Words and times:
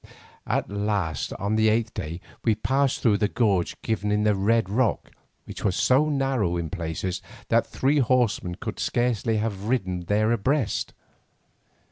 At 0.47 0.67
last 0.67 1.31
on 1.33 1.55
the 1.57 1.69
eighth 1.69 1.93
day 1.93 2.21
we 2.43 2.55
passed 2.55 3.03
through 3.03 3.19
a 3.21 3.27
gorge 3.27 3.75
riven 3.87 4.11
in 4.11 4.23
the 4.23 4.33
red 4.33 4.67
rock, 4.67 5.11
which 5.45 5.63
was 5.63 5.75
so 5.75 6.09
narrow 6.09 6.57
in 6.57 6.71
places 6.71 7.21
that 7.49 7.67
three 7.67 7.99
horsemen 7.99 8.55
could 8.55 8.79
scarcely 8.79 9.37
have 9.37 9.65
ridden 9.69 10.05
there 10.05 10.31
abreast. 10.31 10.95